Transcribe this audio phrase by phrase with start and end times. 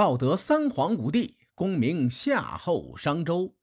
[0.00, 3.54] 道德三皇五帝，功名夏后商周，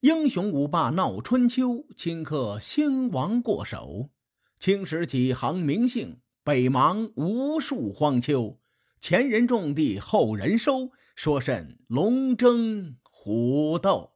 [0.00, 4.10] 英雄五霸闹春秋，顷刻兴亡过手。
[4.58, 8.60] 青史几行名姓，北邙无数荒丘。
[8.98, 14.14] 前人种地，后人收，说甚龙争虎斗？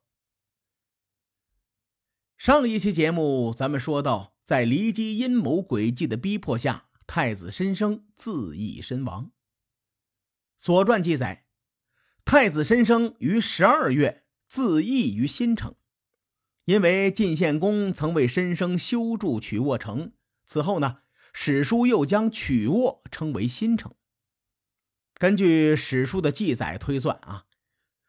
[2.37, 9.27] 上一期节目咱们说到，在骊姬阴谋诡计的逼迫下，太子申生自缢身亡。
[10.57, 11.45] 《左传》记载。
[12.31, 15.75] 太子申生于十二月自缢于新城，
[16.67, 20.13] 因为晋献公曾为申生修筑曲沃城。
[20.45, 20.99] 此后呢，
[21.33, 23.95] 史书又将曲沃称为新城。
[25.15, 27.47] 根据史书的记载推算啊，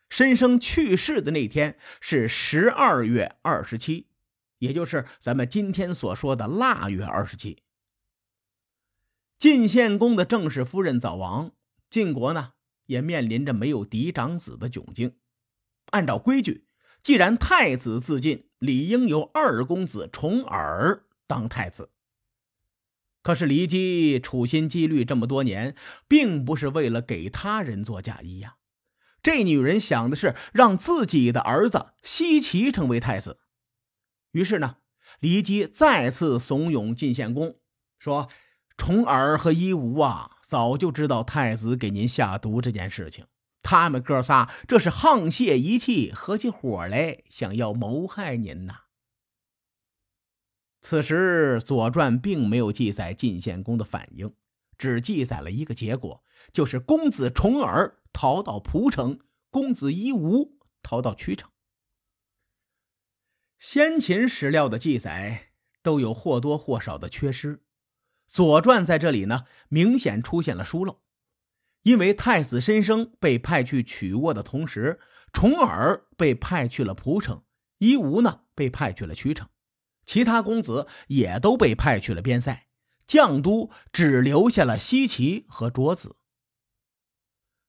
[0.09, 4.07] 申生去世的那天是十二月二十七，
[4.57, 7.63] 也就是咱们今天所说的腊月二十七。
[9.37, 11.53] 晋献公的正室夫人早亡，
[11.89, 12.55] 晋国呢？
[12.89, 15.15] 也面临着没有嫡长子的窘境。
[15.91, 16.65] 按照规矩，
[17.03, 21.91] 既然太子自尽，理应由二公子重耳当太子。
[23.21, 25.75] 可是骊姬处心积虑这么多年，
[26.07, 28.55] 并不是为了给他人做嫁衣呀。
[29.21, 33.39] 这女人想的是让自己的儿子西岐成为太子。
[34.31, 34.77] 于是呢，
[35.21, 37.59] 骊姬再次怂恿晋献公
[37.99, 38.29] 说
[38.77, 43.27] ：“重耳和夷吾啊。”早就知道太子给您下毒这件事情，
[43.61, 48.85] 他们哥仨这是沆瀣一气，合起伙来想要谋害您呐。
[50.81, 54.33] 此时《左传》并没有记载晋献公的反应，
[54.75, 59.19] 只记载了一个结果，就是公子重耳逃到蒲城，
[59.51, 61.51] 公子夷吾逃到曲城。
[63.59, 65.51] 先秦史料的记载
[65.83, 67.57] 都有或多或少的缺失。
[68.29, 70.99] 《左传》在这里呢，明显出现了疏漏，
[71.81, 74.99] 因为太子申生被派去曲沃的同时，
[75.33, 77.41] 重耳被派去了蒲城，
[77.79, 79.49] 夷吾呢被派去了曲城，
[80.05, 82.67] 其他公子也都被派去了边塞，
[83.07, 86.15] 绛都只留下了西岐和卓子。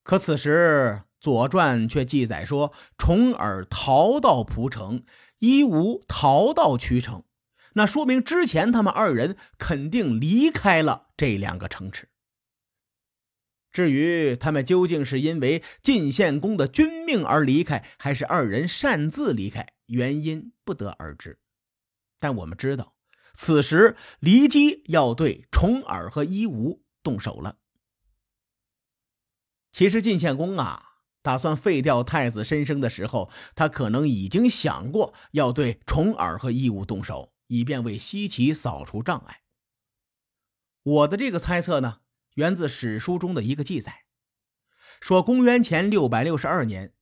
[0.03, 5.05] 可此时，《左传》却记载说，重耳逃到蒲城，
[5.39, 7.25] 夷吾逃到曲城。
[7.75, 12.09] 那说明之前他们二人肯定离开了这两个城池。
[13.71, 21.39] 至于他们究竟是因为晋献公的军命而离开，还是二人擅自离开，原因不得而知。
[22.19, 22.95] 但我们知道，
[23.33, 27.59] 此时骊姬要对重耳和夷吾动手了。
[29.71, 37.33] 其实晋献公啊，打算废掉太子申生的时候，他可能已经想过要对重耳和夷吾动手。
[37.51, 39.43] 以便为西岐扫除障碍。
[40.83, 42.01] 我的这个猜测呢，
[42.35, 44.05] 源自史书中的一个记载，
[45.01, 46.95] 说公元前六百六十二年，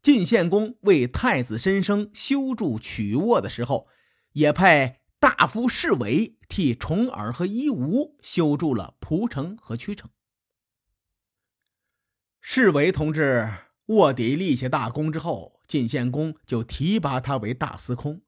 [0.00, 3.88] 晋献公为太子申生修筑曲沃的时候，
[4.32, 10.08] 也派大夫侍卫替重耳和夷吾修筑了蒲城和曲城。
[12.40, 13.52] 侍卫同志
[13.86, 18.22] 卧底立下大功之后，晋献公就提拔他为大司空。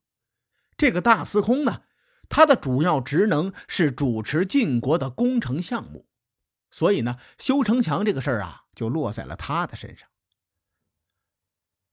[0.79, 1.81] 这个大司空呢，
[2.29, 6.07] 他的主要职能是主持晋国的工程项目，
[6.71, 10.07] 所以呢，修城墙这个事儿啊，就落在了他的身上。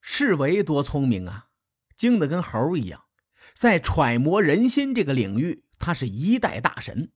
[0.00, 1.48] 侍卫多聪明啊，
[1.96, 3.06] 精的跟猴一样，
[3.54, 7.10] 在揣摩人心这个领域，他是一代大神。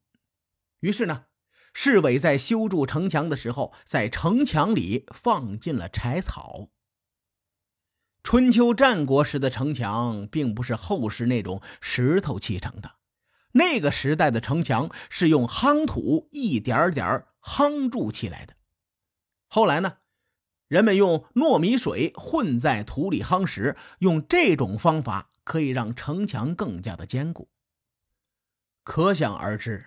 [0.81, 1.27] 于是呢，
[1.73, 6.71] 侍卫在修筑城墙的时候，在城墙里放进了柴草。
[8.31, 12.93] 春秋战国时的城墙并不是后世那种石头砌成的，
[13.51, 18.55] 那个时代的城墙是用夯土一点点夯筑起来的。
[19.49, 19.95] 后来呢，
[20.69, 27.51] 人们用糯米水混在土里夯实，用这种方法可以让城墙更加的坚固。
[28.85, 29.87] 可想而知，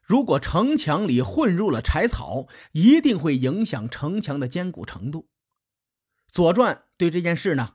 [0.00, 5.22] 如果城墙里混入了柴草，一定会影响城墙的坚固程度。
[6.32, 7.74] 《左传》对这件事呢，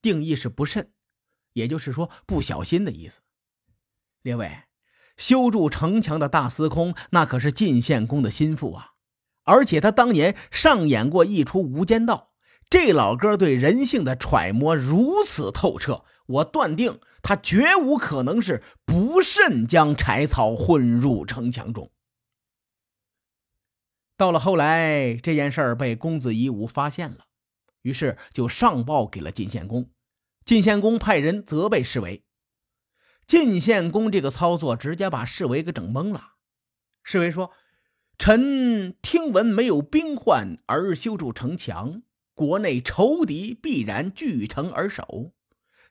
[0.00, 0.92] 定义是不慎，
[1.52, 3.20] 也就是说不小心的意思。
[4.22, 4.68] 另外，
[5.16, 8.92] 修筑城墙的大司空那可是晋献公的心腹啊，
[9.44, 12.32] 而且他当年上演过一出《无间道》，
[12.70, 21.90] 这老哥对人性的揣摩如此透彻，我断定他绝无可能是不慎将柴草混入城墙中。
[24.16, 27.27] 到了后来，这件事儿被公子夷吾发现了。
[27.82, 29.90] 于是就上报给了晋献公，
[30.44, 32.24] 晋献公派人责备侍卫。
[33.26, 36.32] 晋献公这个操作直接把侍卫给整懵了。
[37.02, 37.52] 侍卫说
[38.18, 42.02] ：“臣听闻没有兵患而修筑城墙，
[42.34, 45.32] 国内仇敌必然据城而守。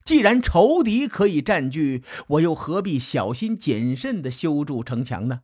[0.03, 5.41] 既然仇敌可以占据，我又何必小心谨慎地修筑城墙呢？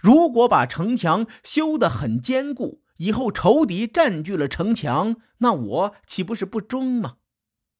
[0.00, 7.16] 如果把城墙修得很坚固，以后仇敌占据了城墙，那我岂不是不忠吗？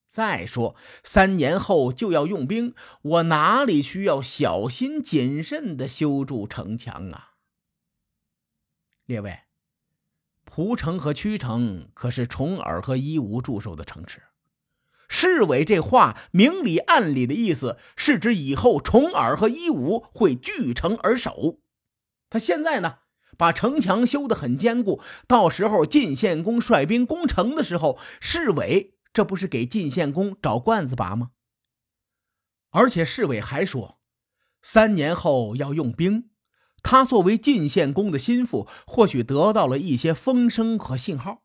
[0.08, 0.74] 再说，
[1.04, 7.34] 三年后就要用兵，我哪里需要小心谨慎地修筑城墙啊？
[9.04, 9.40] 列位，
[10.44, 14.22] 蒲城和曲城可是重耳和伊吾驻守的城池。
[15.10, 21.60] 侍卫这话明里暗里的意思是指以后重耳和伊吾会据城而守。
[22.30, 22.98] 他现在呢，
[23.38, 31.30] 把城墙修得很坚固，到时候晋献公率兵攻城的时候，侍卫这不是给晋献公找罐子拔吗？
[32.70, 33.98] 而且侍卫还说，
[34.60, 36.28] 三年后要用兵，
[36.82, 41.44] 他作为晋献公的心腹，或许得到了一些风声和信号。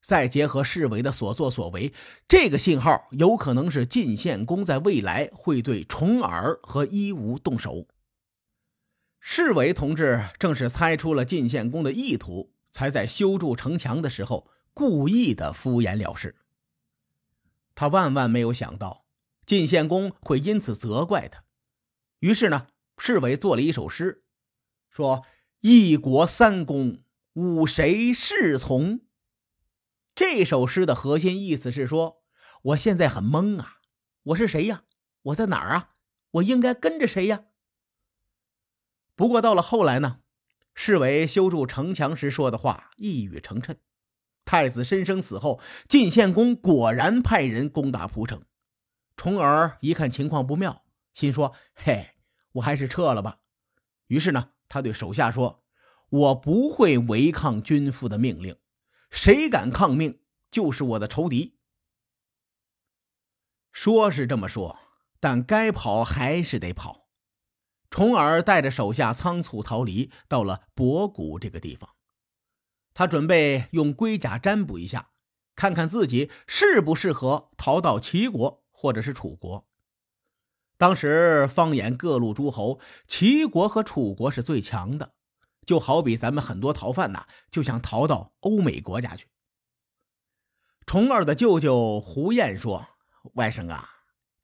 [0.00, 1.92] 再结合侍卫的所作所为，
[2.28, 7.88] 这个信号有可能是晋献公在未来会对重耳和伊吾动手。
[9.28, 16.36] 侍卫同志正是猜出了晋献公的意图，才在修筑城墙的时候故意的敷衍了事。
[17.74, 19.04] 他万万没有想到
[19.44, 21.42] 晋献公会因此责怪他，
[22.20, 22.68] 于是呢，
[22.98, 24.22] 侍卫做了一首诗，
[24.90, 25.26] 说
[25.60, 27.02] ：“一国三公，
[27.32, 29.00] 吾谁是从？”
[30.14, 32.22] 这首诗的核心意思是说，
[32.62, 33.78] 我现在很懵啊，
[34.22, 34.84] 我是谁呀？
[35.22, 35.88] 我在哪儿啊？
[36.30, 37.46] 我应该跟着谁呀？
[39.16, 40.20] 不过到了后来呢，
[40.74, 43.76] 侍卫修筑城墙时说的话一语成谶。
[44.44, 48.44] 太子申生死后，晋献公果然派人攻打蒲城。
[49.16, 52.10] 重耳一看情况不妙，心说：“嘿，
[52.52, 53.38] 我还是撤了吧。”
[54.06, 55.64] 于是呢，他对手下说
[56.10, 58.56] ：“我不会违抗君父的命令。”
[59.10, 60.20] 谁敢抗命，
[60.50, 61.58] 就是我的仇敌。
[63.72, 64.78] 说是这么说，
[65.18, 67.05] 但该跑还是得跑。
[67.90, 71.90] 重耳带着手下仓促逃离，到了博谷这个地方。
[72.94, 75.10] 他准备用龟甲占卜一下，
[75.54, 79.68] 看看自己适不适合逃到齐国或者是楚国。
[80.78, 85.14] 当时放眼各路诸侯，齐国和楚国是最强的。
[85.64, 89.26] 就好比咱们很多逃犯呐，就想逃到欧美国家去。
[90.86, 92.86] 重耳的舅舅胡彦说
[93.34, 93.88] ：“外甥啊，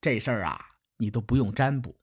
[0.00, 0.66] 这事儿啊，
[0.96, 2.00] 你都不用占卜。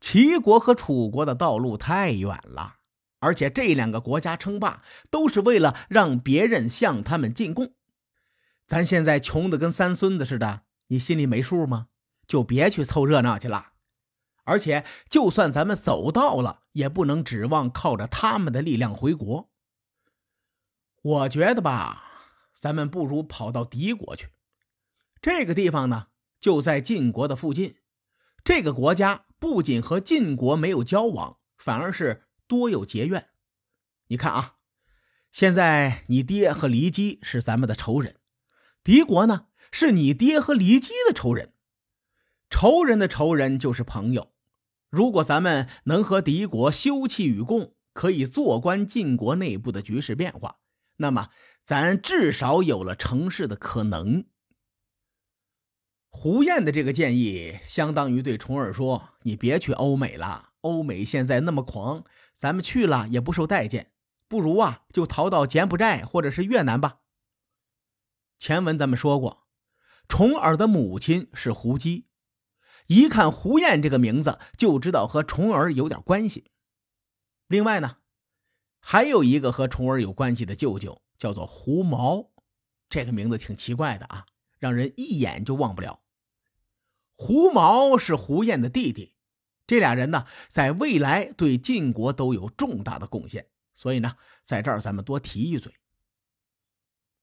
[0.00, 2.76] 齐国和楚国的道路太远了，
[3.18, 7.74] 而且这两个国家称霸都是为了让别人向他们进贡。
[8.66, 11.88] 咱现在穷的跟三孙子似的，你心里没数吗？
[12.26, 13.66] 就别去凑热闹去了。”
[14.48, 19.50] 而且，就算咱们走到了，也不能指望靠着他们的力量回国。
[21.02, 22.04] 我觉得吧，
[22.52, 24.28] 咱们不如跑到敌国去。
[25.20, 26.06] 这个地方呢，
[26.38, 27.78] 就在晋国的附近。
[28.44, 33.28] 这个国家不仅和晋国没有交往，反而是多有结怨。
[34.08, 34.56] 你看啊，
[35.30, 38.16] 现在你爹和骊姬是咱们的仇人，
[38.82, 41.52] 敌国呢是你爹和骊姬的仇人。
[42.48, 44.32] 仇人的仇人就是朋友。
[44.88, 50.56] 如果咱们能和敌国休戚与共，可以坐观晋国内部的局势变化，
[50.96, 51.30] 那么
[51.64, 54.24] 咱至少有了成事的可能。
[56.18, 62.04] 胡彦的这个建议，相当于对重耳说：“你别去欧美了，欧美现在那么狂，
[62.34, 63.92] 咱们去了也不受待见，
[64.26, 67.00] 不如啊，就逃到柬埔寨或者是越南吧。”
[68.38, 69.46] 前文咱们说过，
[70.08, 72.06] 重耳的母亲是胡姬。
[72.86, 76.50] 一看胡彦这个名字，就知道和重耳有点关系。
[77.46, 77.98] 另外呢，
[78.80, 82.30] 还有一个和重耳有关系的舅舅，叫做胡毛。
[82.88, 84.24] 这个名字挺奇怪的啊，
[84.58, 86.00] 让人一眼就忘不了。
[87.16, 89.14] 胡毛是胡彦的弟弟，
[89.66, 93.48] 这俩人呢，在未来对晋国都有重大的贡献。
[93.74, 95.74] 所以呢，在这儿咱们多提一嘴。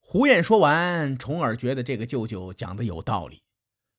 [0.00, 3.42] 胡彦说完，重耳觉得这个舅舅讲的有道理，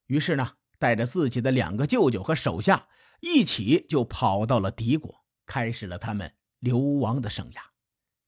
[0.06, 0.54] 于是呢。
[0.78, 2.90] 带着自己的两个舅舅和手下
[3.22, 7.62] 一起，就跑到了敌国，开始了他们流亡的生涯。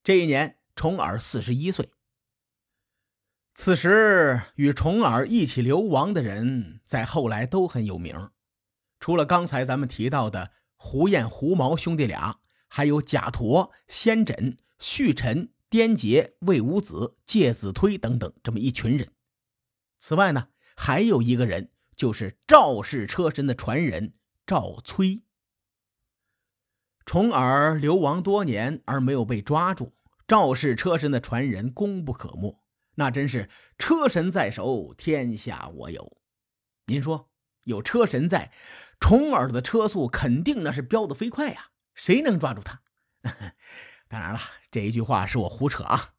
[0.01, 1.89] 这一年，重耳四十一岁。
[3.67, 8.29] 此时，与重耳一起流亡的人，在后来都很有名。
[8.97, 19.11] 除了刚才咱们提到的胡彦、胡毛兄弟俩，还有贾陀、先轸、旭臣、颠杰、魏武子、介子推等等这么一群人。
[19.97, 20.47] 此外呢，
[20.77, 21.69] 还有一个人。
[21.93, 24.13] 就是赵氏车神的传人
[24.45, 25.23] 赵崔。
[27.03, 29.91] 重耳流亡多年而没有被抓住，
[30.25, 32.63] 赵氏车神的传人功不可没。
[32.99, 36.17] 那真是车神在手，天下我有。
[36.87, 37.29] 您说
[37.65, 38.51] 有车神在，
[38.99, 42.81] 重耳的车速肯定那是飙得飞快呀，谁能抓住他？
[44.09, 44.39] 当然了，
[44.71, 46.15] 这一句话是我胡扯啊，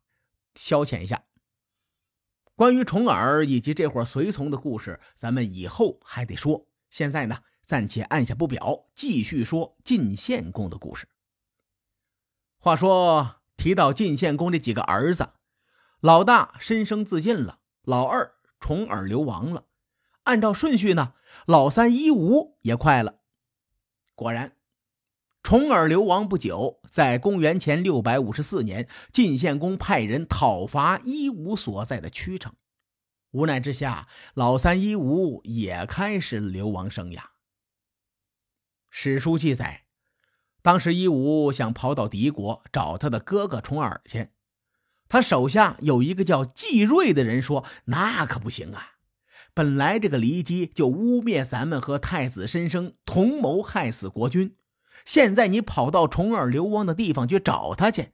[0.54, 1.24] 消遣一下。
[2.54, 6.68] 关于重耳以及这伙随从的故事，咱们以后还得说。
[6.90, 11.08] 现在呢，暂且按下不表，继续说晋献公的故事。
[12.58, 15.30] 话说，提到晋献公这几个儿子，
[16.00, 19.64] 老大身生自尽了，老二重耳流亡了。
[20.24, 21.14] 按照顺序呢，
[21.46, 23.20] 老三夷吾也快了。
[24.14, 24.54] 果然。
[25.40, 32.52] 重耳流亡不久，在公元前六百五十四年，晋献公派人讨伐夷吾所在的曲城。
[33.30, 37.22] 无奈之下，老三夷吾也开始流亡生涯。
[38.90, 39.86] 史书记载，
[40.60, 44.30] 当时夷吾想跑到敌国找他的哥哥重耳去，
[45.08, 48.92] 他手下有一个叫季瑞的人说：“那可不行啊！
[49.54, 54.54] 本来这个骊姬就污蔑咱们和太子申生同谋害死国君。”
[55.04, 58.10] 现在你跑到重耳流亡的地方去找他去，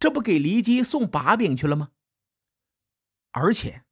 [0.00, 1.90] 这不给骊姬送把柄去了吗？
[3.30, 3.84] 而且，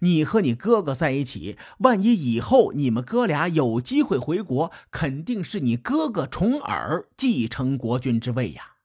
[0.00, 8.76] 你和你哥哥在一起，万一以后你们哥俩有机会回国，肯定是你哥哥重耳继承国君之位呀。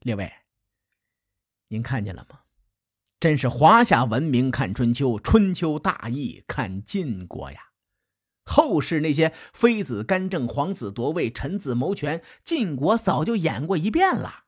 [0.00, 0.30] 列位，
[1.68, 2.40] 您看见了吗？
[3.18, 7.70] 真是华夏文明看春秋，春秋大义看晋国呀。
[8.44, 14.44] 后世那些妃子干政、皇子夺位、臣子谋权，晋国早就演过一遍了。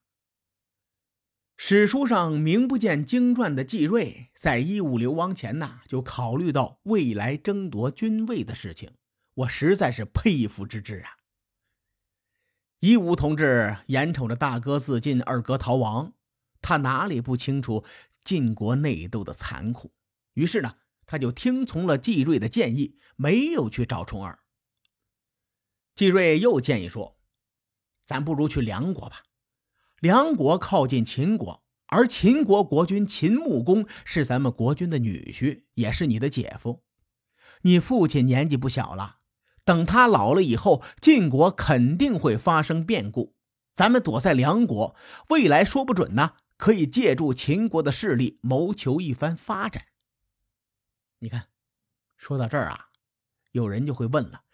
[1.57, 8.93] 史书上名不见经传的季瑞，在一五流亡前呐，就考虑到未来争夺君位的事情，
[9.35, 11.19] 我实在是佩服之至啊！
[12.79, 16.13] 一吾同志眼瞅着大哥自尽，二哥逃亡，
[16.63, 17.85] 他哪里不清楚
[18.23, 19.93] 晋国内斗的残酷？
[20.35, 20.75] 于是呢。
[21.11, 24.41] 他就听从了季瑞的建议，没有去找重耳。
[25.95, 27.19] 季瑞又建议说
[28.05, 29.23] ：“咱不如去梁国吧，
[30.01, 36.85] 梁国靠近秦国，而秦国国君秦穆公是咱们国君的女婿，也是你的姐夫。
[37.63, 39.17] 你父亲年纪不小了，
[39.65, 43.35] 等他老了以后，晋国肯定会发生变故。
[43.73, 44.95] 咱们躲在梁国，
[45.31, 49.87] 未来说不准呢，可以借助秦国的势力，谋求一番发展。”
[51.21, 51.49] 你看，
[52.19, 52.91] 说到这儿啊，
[53.53, 54.45] 有人就会问了：“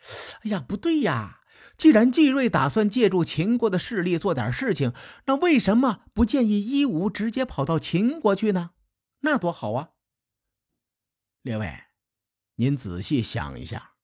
[0.44, 1.40] 哎呀，不对呀！
[1.76, 4.92] 既然季瑞打算借助秦国的势力做点事情，
[5.26, 8.70] 那为什么不建议伊吾直接跑到秦国去呢？
[9.20, 9.90] 那多好啊！”
[11.42, 11.84] 列位，
[12.56, 13.94] 您仔细想一下，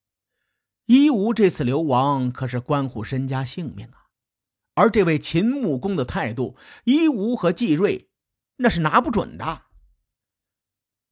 [0.85, 4.00] 伊吾这次流亡可是关乎身家性命啊！
[4.81, 8.09] 而这位秦穆公的态度，伊吾和季瑞
[8.55, 9.65] 那是拿不准的。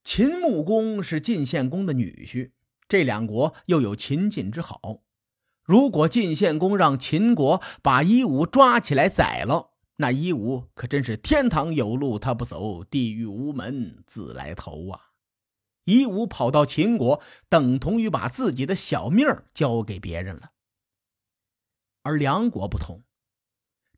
[0.03, 2.53] 秦穆公是晋献公的女婿，
[2.87, 5.03] 这两国又有秦晋之好。
[5.63, 15.11] 如果晋献公让秦国把伊吾抓起来宰了，那伊吾可真是天堂有路他不走，地狱无门自来投啊！
[15.83, 20.53] 伊吾跑到秦国，等同于把自己的小命交给别人了。
[22.01, 23.03] 而梁国不同，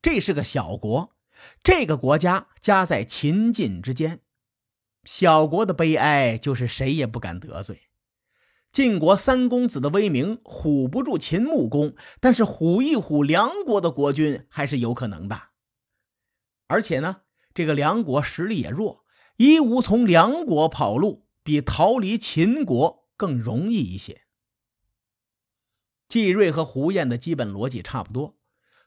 [0.02, 1.14] 这是个小国，
[1.62, 4.20] 这个国家夹在秦晋之间。
[5.04, 7.82] 小国的悲哀就是谁也不敢得罪。
[8.72, 15.50] 晋国三公子的威名唬不住秦穆公，但是唬一唬梁国的国君还是有可能的。
[16.66, 19.04] 而且呢，这个梁国实力也弱，
[19.36, 24.22] 一无从梁国跑路比逃离秦国更容易一些。
[26.08, 28.38] 季瑞和胡彦的基本逻辑差不多，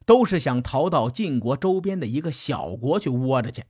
[0.06, 3.64] 都是想逃到晋国周边的一个小国去窝着去，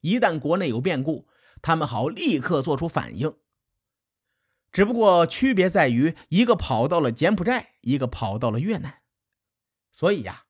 [0.00, 1.28] 一旦国内有变故。
[1.62, 3.34] 他们好立刻做出反应，
[4.72, 9.00] 只不过区别在于，一个跑到了柬埔寨，一个跑到了越南。
[9.92, 10.44] 所以呀，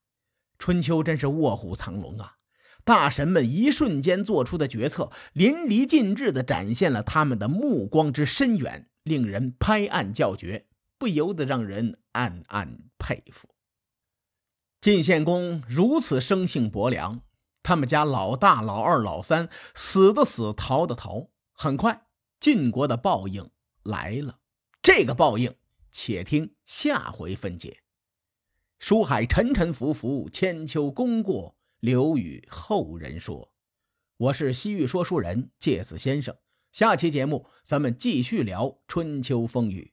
[0.57, 2.37] 春秋真是卧虎藏龙啊！
[2.85, 10.67] 大神们一瞬间做出的决策，淋漓尽致地展现了他们的目光之深远，令人拍案叫绝，
[10.97, 13.49] 不由得让人暗暗佩服。
[14.81, 17.21] 晋献公如此生性薄凉。
[17.63, 21.29] 他们家老大、老二、老三死的死，逃的逃。
[21.53, 22.07] 很快，
[22.41, 23.51] 晋国的报应
[23.83, 24.39] 来了。
[24.83, 25.55] 这个报应，
[25.93, 27.83] 且听下回分解。
[28.79, 33.53] 书海沉沉浮浮，千秋功过留与后人说。
[34.17, 36.35] 我是西域说书人介子先生。
[36.73, 39.93] 下期节目咱们继续聊春秋风雨。